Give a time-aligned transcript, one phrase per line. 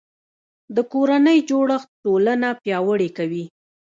[0.75, 3.45] د کورنۍ جوړښت ټولنه پیاوړې کوي